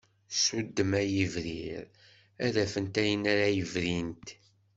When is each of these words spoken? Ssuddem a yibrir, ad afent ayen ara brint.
Ssuddem 0.31 0.91
a 1.01 1.03
yibrir, 1.11 1.83
ad 2.45 2.55
afent 2.63 2.95
ayen 3.01 3.23
ara 3.31 3.47
brint. 3.73 4.27